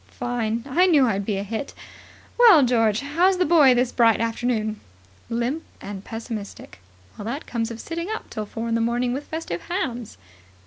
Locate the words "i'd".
1.05-1.27